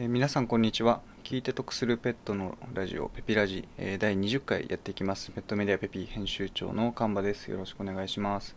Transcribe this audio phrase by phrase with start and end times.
[0.00, 1.00] えー皆さんこんにちは。
[1.24, 5.32] 聞いて得するペットのラジオペピラジ、えー第20回やっていきます。
[5.32, 7.50] ペットメディアペピ編集長のカンバです。
[7.50, 8.54] よろしくお願いします、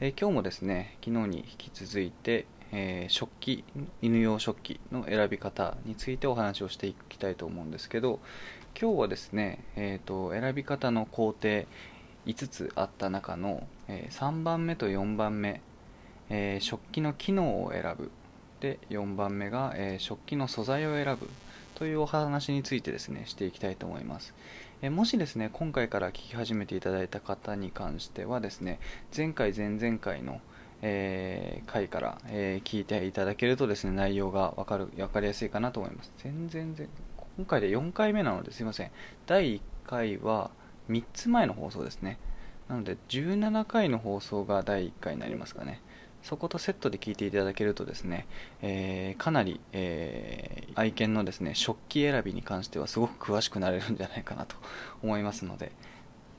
[0.00, 3.64] えー今日もですね昨日に引き続いて、えー食器
[4.00, 8.18] 犬用食器の選び方についてお話をしていきたいと思うんですけど
[8.80, 11.66] 今日はですね、えー、と選び方の工程
[12.24, 15.60] 5つあった中の、えー3番目と4番目、
[16.30, 18.10] えー食器の機能を選ぶ
[18.60, 21.28] で4番目が、えー食器の素材を選ぶ
[21.74, 24.34] というお話についてですねしていきたいと思います、
[24.82, 28.80] えーもしですね今回から聞き始めていただいた方に関してはですね
[29.16, 30.40] 前回前々回の
[30.82, 36.12] えー回から、え聞いていただけるとですね内容が分かる分かりやすいかなと思います。
[36.18, 36.74] 全然
[37.36, 38.90] 今回で4回目なのですいません。
[39.26, 40.50] 第1回は
[40.88, 42.18] 3つ前の放送ですね。
[42.68, 45.80] なので17回の放送が第1回になりますかね。
[46.22, 48.26] そことセットで聞いていただけるとですね、
[48.62, 54.54] えーかなり、えー愛犬のですね食器選びに関してはすごく詳しくなれるんじゃないかなと
[55.02, 55.72] 思いますので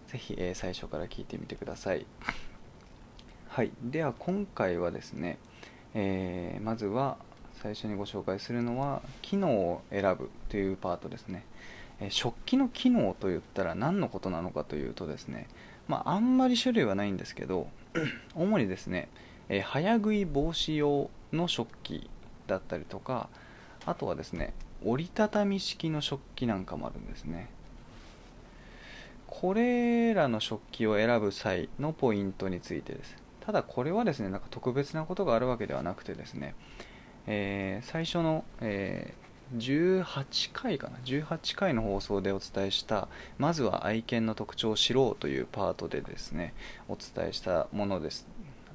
[0.07, 2.05] ぜひ、えー最初から聞いてみてください。
[3.49, 3.71] はい。
[3.83, 5.39] では今回はですね、
[5.93, 7.17] えまずは
[7.61, 11.45] 最初にご紹介するのは機能を選ぶというパートですね、
[11.99, 15.47] え食器の機能といったら何のことなのかというとですね
[15.87, 17.67] まああんまり種類はないんですけど
[18.35, 19.09] 主にですね、
[19.49, 22.09] え早食い防止用の食器
[22.47, 23.29] だったりとか
[23.85, 24.53] あとはですね
[24.85, 27.49] 折りたたみ式の食器なんかもあるんですね。
[29.27, 33.15] これらの食器を選ぶ際のポイントについてです。
[33.41, 36.55] ただこれはですねなんか特別なことがあるわけではなくてですね、
[37.27, 43.07] えー最初の、えー18回かな？18回の放送でお伝えした
[43.39, 46.53] まずは愛犬の特徴を知ろうというパートでですね
[46.87, 48.27] お伝えしたものです。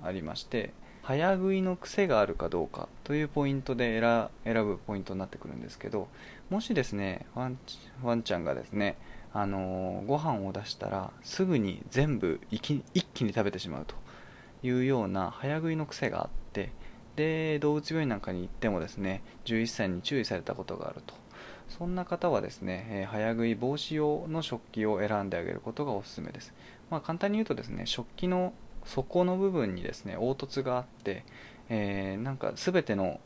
[0.05, 4.01] ありまして早食いの癖があるかどうかというポイントで
[4.45, 6.09] 選ぶポイントになってくるんですけど
[6.49, 8.97] もしですねワンちワンちゃんがですね
[9.35, 13.97] あのご飯を出したらすぐに全部一気に食べてしまうと
[14.67, 16.73] いうような早食いの癖があって
[17.17, 21.15] で動物病院なんかに行ってもですね11歳に注意されたことがあると。
[21.69, 26.53] そんな方はですね、え早食い防止用の食器を選んであげることがおすすめです、
[26.91, 28.53] まあ、簡単に言うとですね食器の
[28.85, 31.25] 底の部分にですね凹凸があって、
[31.69, 33.21] えーなんか全ての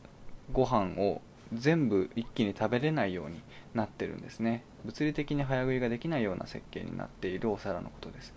[0.51, 1.21] ご飯を
[1.53, 3.41] 全部一気に食べれないように
[3.73, 4.63] なってるんですね。
[4.85, 8.33] 物理的に早食いができないような設計になっているお皿のことです。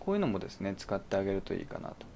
[0.00, 2.06] こういうのもですね使ってあげるといいかなと。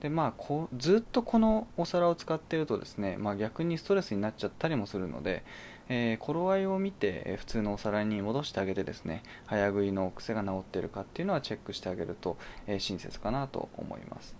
[0.00, 5.44] でまあこうずっとこのお皿を使ってるとですね、まあ、逆にストレスになっちゃったりもするので、
[5.88, 14.36] えー頃合いを見て、え普通のお皿に戻してあげてですね早食いの癖が治っているかっていうのはチェックしてあげると、えー親切かなと思います。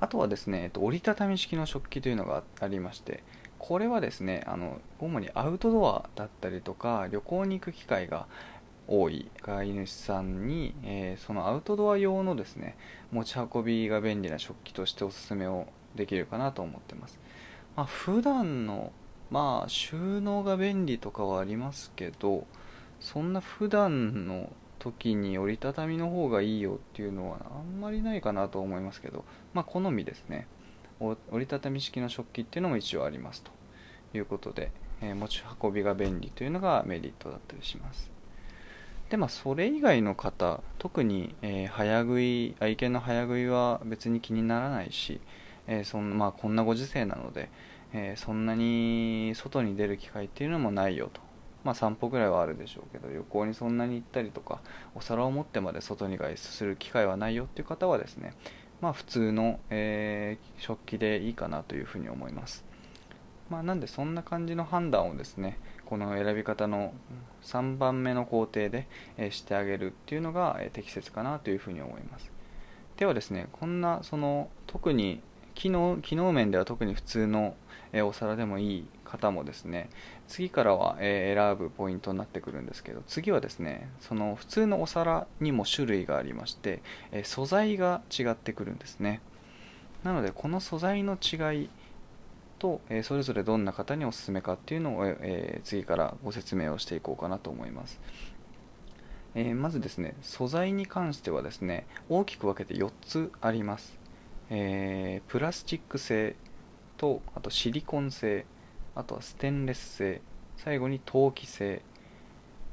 [0.00, 3.22] あとはですね、えっと、折りたたみ式の食器というのがありまして
[3.58, 8.26] これはですねあの主にアウトドアだったりとか旅行に行く機会が
[8.88, 9.30] 多い。
[9.42, 12.76] 飼い主さんに、えーそのアウトドア用のですね
[13.12, 17.20] 持ち運びが便利な食器としておすすめをできるかなと思ってます、
[17.76, 18.92] まあ、普段の
[19.30, 22.46] まあ収納が便利とかはありますけど
[23.00, 29.24] そんな普段の時に折りたたみの方がいいよっていうのはあんまりないかなと思いますけど
[29.54, 30.46] まあ好みですね。
[31.00, 33.50] 折りたたみ式の食器っていうのも一応ありますと
[34.12, 34.70] いうことで、
[35.00, 38.10] えー持ち運びが便利というのがメリットだったりします。
[39.08, 45.20] でまあそれ以外の方特に、えー早食い愛犬の早食いは別に気にならないし、
[45.66, 47.48] えーそんまあ、こんなご時世なので、
[47.92, 51.20] えーそんなに外に出る機会っていうのもないよと。
[51.64, 54.60] まあ散歩ぐらいはあるでしょうけど旅行にそんなに行ったりとか
[54.94, 58.32] お皿を持ってまで外に外出する機会はないよっていう方はですね
[58.80, 62.64] まあ普通の、えー食器でいいかなというふうに思います。
[63.50, 66.94] まあ、なんでそんな感じの判断をですねこの選び方の
[67.42, 68.86] 3番目の工程で、
[69.16, 72.30] えしてあげるっていうのが、え適切かなというふうに思います。
[72.96, 75.20] ではですねこんなその特に
[75.60, 77.54] 機能機能面では特に普通の、
[77.92, 79.90] えお皿でもいい方もですね
[80.26, 86.80] 次からは、え選ぶポイントになってくるんですけど次はですねその普通のお皿にも種類がありまして、
[87.12, 89.20] え素材が違ってくるんですね。
[90.02, 91.68] なのでこの素材の違い
[92.58, 98.00] と、えそれぞれどんな方におすすめかっていうのを、え次からご説明をしていこうかなと思います、
[99.34, 103.99] えまずですね素材に関してはですね大きく分けて4つあります、
[104.50, 106.36] えープラスチック製
[106.96, 108.44] とあとシリコン製
[108.94, 110.20] あとはステンレス製
[110.56, 111.82] 最後に陶器製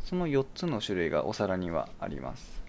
[0.03, 2.63] その4つの種類がお皿にはあります。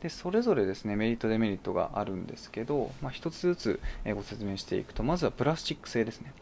[0.00, 3.80] でそれぞれですねメリットデメリットがあるんですけど、まあ、1つずつ
[4.14, 6.32] ご説明していくとまずはプラスチック製ですね。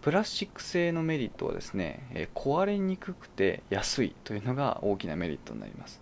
[0.00, 6.00] プラスチック製のメリットはですね、え壊れにくくて安いというのが大きなメリットになります、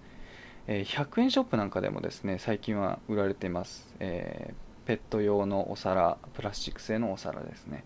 [0.67, 7.85] え100円ショップなんかでもですね最近は売られています、えー、ペット用のお皿プラスチック製のお皿ですね。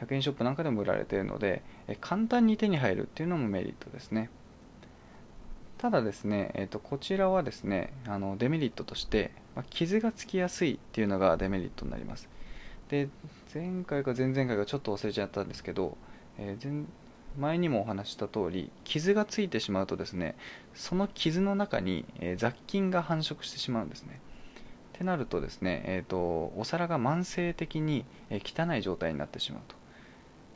[0.00, 1.64] 100円ショップなんかでも売られているので、
[2.00, 4.30] 簡単に手に入るっていうのもメリットですね。
[5.76, 12.28] ただですね、えー、とこちらはですねあのデメリットとして、ま、傷がつきやすいっていうのがデメリットになります。
[12.90, 13.08] で
[13.52, 15.98] 前回か前々回かちょっと忘れちゃったんですけど、
[16.38, 16.84] えー、
[17.36, 20.36] 前にもお話した通り傷がついてしまうとですね
[20.74, 22.04] その傷の中に、
[22.36, 24.20] 雑菌が繁殖してしまうんですね。
[24.96, 29.76] ってなるとですね、えーと、お皿が慢性的に、汚い状態になってしまうと。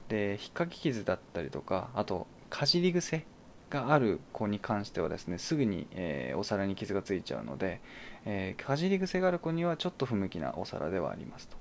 [0.09, 3.25] で引っかき傷だったりとかあとかじり癖
[3.71, 7.81] がある子に関してはですねすぐに、えー、お皿に傷がついちゃうので、
[8.25, 11.57] えー、かじり癖がある子にはちょっと不向きなお皿ではありますと。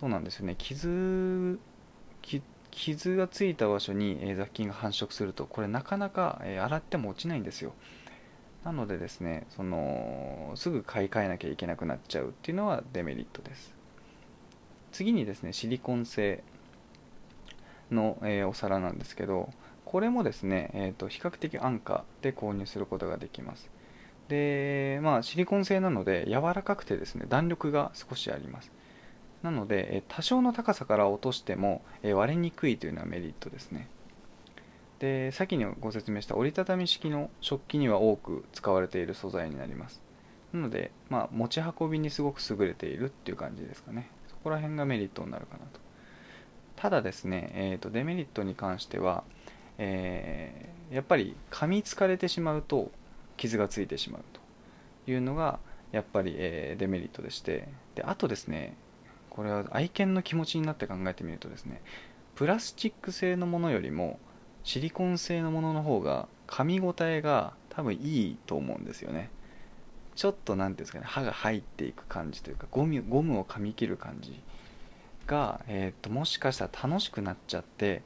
[0.00, 0.54] そうなんですよね。
[0.56, 1.58] 傷
[2.70, 7.74] 傷がついた場所に、え、雑菌が繁殖するとこれなかなか、え洗っても落ちないんですよ。
[8.68, 13.74] なのでですねそのすぐ買い替えなきゃいけなくなっちゃうっていうのはデメリットです。
[14.92, 16.44] 次にですねシリコン製
[17.90, 19.48] の、えお皿なんですけど
[19.86, 23.70] これもですね、えーと、比較的安価で購入することができます。
[24.28, 28.70] でまあシリコン製なので柔らかくてですね弾力が少しあります。
[29.42, 33.88] なので、え多少の高さから落としても、え割れにくいというのはメリットですね。
[34.98, 40.02] で先にご説明した折りたたみ式の食器には多く使われている素材になります。
[40.52, 44.10] なので、まあ、持ち運びにすごく優れているっていう感じですかね。
[44.28, 45.80] そこら辺がメリットになるかなと。
[46.76, 49.24] ただですね、えーとデメリットに関しては、
[49.78, 52.90] えー、やっぱり噛みつかれてしまうと
[53.36, 55.58] 傷がついてしまうというのが
[55.92, 57.68] やっぱり、えー、デメリットでして。
[57.94, 58.76] であとですね
[59.30, 61.82] これは愛犬の気持ちになって考えてみるとですね
[62.34, 64.18] プラスチック製のものよりも
[64.68, 69.30] シリコン製のものの方が噛み応えが多分いいと思うんですよね。
[70.14, 74.42] ちょっと何ていうんですかね歯が入っていく感じというかゴムゴムを噛み切る感じ
[75.26, 78.02] が、えーともしかしたら楽しくなっちゃって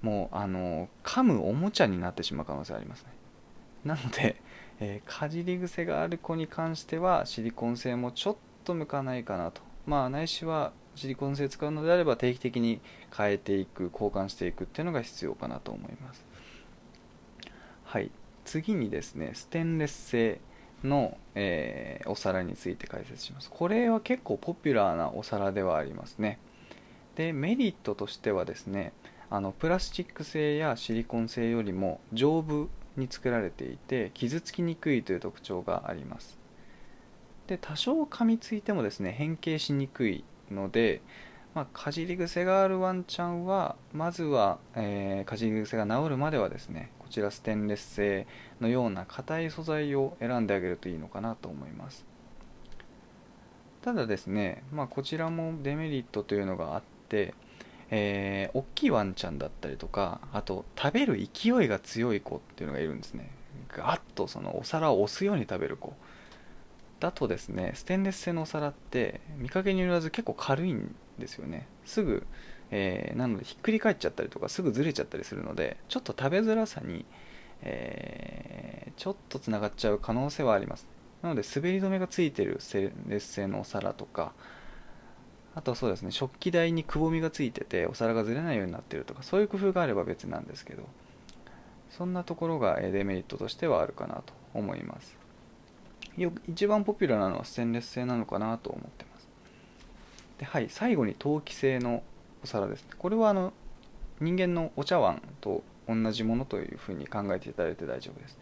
[0.00, 3.10] もうあの噛むおもちゃになってしまう可能性ありますね。
[3.84, 4.36] なので、
[4.80, 9.60] えー、かじり癖がある子に関してはシリコン製もちょっと向かないかなと。
[9.84, 12.80] まあないしはシリコン製使うのであれば定期的に
[13.16, 16.24] 変えていく交換していくっていうのが必要かなと思います。
[17.84, 18.10] はい。
[18.44, 20.40] 次にですねステンレス製
[20.84, 23.50] の、えー、お皿について解説します。
[23.50, 26.38] これは結構ポピュラーなお皿ではありますね。
[27.14, 28.92] でメリットとしてはですね
[29.30, 36.38] あのプラスチック製やシリコン製よりも丈夫に作られていて傷つきにくいという特徴があります。
[37.46, 41.00] で多少噛みついてもですね変形しにくいので、
[41.54, 48.26] まあ、かじり癖があるワンちゃんはまずは、えー、かじり癖が治るまではですねこちらステンレス製
[48.60, 52.04] のような硬い素材を選んであげるといいのかなと思います。
[53.82, 57.34] ただですね、まあ、こちらもデメリットというのがあって
[57.90, 63.30] えー、大きいワンちゃんだったりとかあと食べる勢いが強い子っていうのがいるんですね。
[63.68, 65.92] ガッとそのお皿を押すように食べる子。
[67.06, 71.68] だとですねステンレス製のお皿って見かけによらず結構軽いんですよね。
[71.84, 72.26] すぐ、
[72.72, 77.04] えー、なのでひっくり返っちゃったりとかすぐずれちゃったりするのでちょっと食べづらさに、
[77.62, 80.88] えー、ちょっとつながっちゃう可能性はあります。
[81.22, 84.32] なので滑り止めがついてるステンレス製のお皿とか
[85.54, 90.82] あとはそうですね食器台にくぼみがついててお皿がずれないようになってるとかそういう工夫があれば別なんですけど
[91.90, 95.25] そんなところがデメリットとしてはあるかなと思います。
[96.16, 99.28] よ一番ポピュラーなのはステンレス製なのかなと思ってます。
[100.38, 102.02] ではい最後に陶器製の
[102.42, 103.52] お皿ですこれはあの
[104.20, 108.38] 人間のお茶碗と同じものというふうに考えていただいて大丈夫です。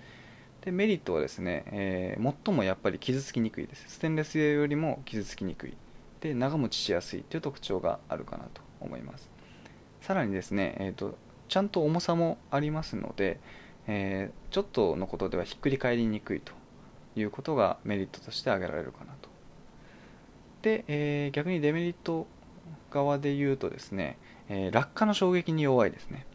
[0.63, 3.85] でメリットはですね、えー、最もやっぱり傷つきにくいです。
[3.89, 5.77] ステンレス製よりも傷つきにくい。
[6.21, 9.29] で長持ちしやすいという特徴があるかなと思います。
[10.01, 13.41] さらにですね、えーと、ちゃんと重さもありますので、
[13.87, 16.53] えー、ちょっとのことではひっくり返りにくいと
[17.17, 19.29] いうことがメリットとして挙げられるかなと。
[20.63, 22.27] で、えー、逆にデメリット
[22.91, 24.19] 側で言うとですね、
[24.49, 26.27] えー、落下の衝撃に弱いですね、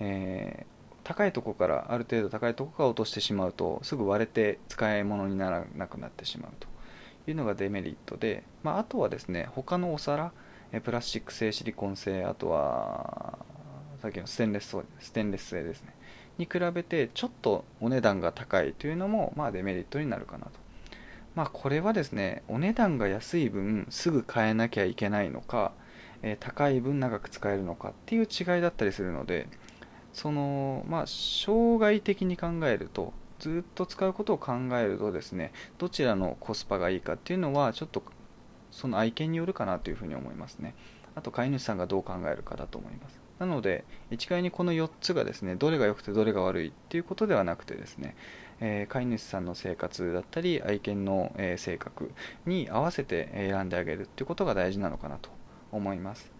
[0.00, 0.66] え
[1.04, 6.74] 高いとこからある程度高いとこから落としてしまうとすぐ割れて使い物にならなくなってしまうと。
[7.26, 10.32] いうのがデメリットで、まあ、あとはですね他のお皿
[10.82, 13.38] プラスチック製シリコン製あとは
[14.02, 15.94] さっきのステンレスステンレス製ですね。
[16.38, 20.52] に比べてちょっとお値段が高いというのも、まあ、デメリットになるかなと。
[21.34, 25.72] まあこれはですねお値段が安い分すぐ買えなきゃいけないのか、
[26.22, 29.48] え高い分長く使えるのかっていう違いだったりするので
[30.12, 38.02] そのまあ障害的に考えるとずっと使うことを考えるとですねどちらのコスパがいいかっていうのはちょっと
[38.74, 40.74] その愛犬によるかなというふうに思いますね。
[41.14, 43.20] あと飼い主さんがどう考えるかだと思います。
[43.38, 48.16] なので一概にこの4つがですねどれが良くてどれが悪いっていうことではなくてですね、
[48.60, 52.12] えー、飼い主さんの生活だったり愛犬の、えー、性格
[52.46, 55.30] に合わせて選んであげるっていうことが大事なのかなと
[55.72, 56.32] 思います。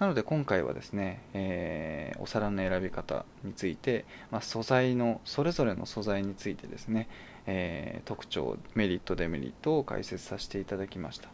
[0.00, 7.06] なので今回はですね、えー、お皿の選び方について、まあ、素材のそれぞれの素材についてですね、
[7.46, 11.28] えー、特徴メリットデメリットを解説させていただきました、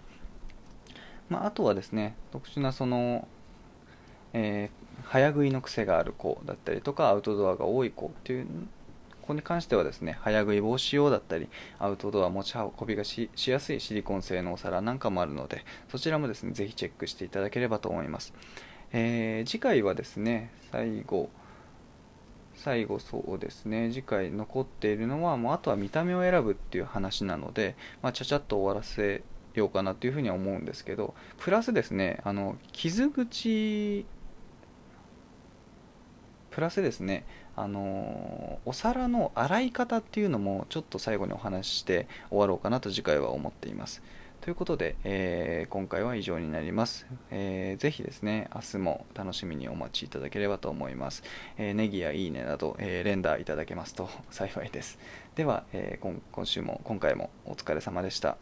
[1.28, 3.26] まあ、あとはですね特殊なその、
[4.33, 8.47] えー、早食いの癖がある子だったりとかアウトドアが多い子っていう
[9.26, 11.49] ここに関してはですね、早食い防止用だったり、
[11.80, 18.33] アウトドア持ち運びがしやすいシリコン製のお皿なんかもあるので、そちらもですね、ぜひチェックしていただければと思います。
[18.92, 21.28] えー、次回はですね、最後、
[22.54, 29.25] 最後そうですね、次回残っているのは、もうあとは見た目を選ぶっていう話なので、まあ、ちゃちゃっと終わらせ
[29.60, 34.06] ようかなというふうには思うんですけど、プラスですね、あの傷口
[36.56, 44.02] プラスですねあのお皿の洗い方っていうのもちょっと最後にお話しして終わろうかなと次回は思っています。
[44.40, 51.25] ということで、えー、今回は以上になります、えー、ぜひですね明日も楽しみにお待ちいただければと思います、
[51.58, 54.98] えー、ネギやいいねなど、えー、連打いただけますと幸いです。
[55.34, 58.38] では、えー、今週も今回もお疲れ様でした。